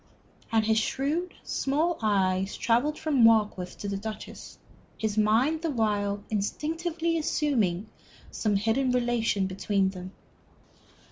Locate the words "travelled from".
2.57-3.23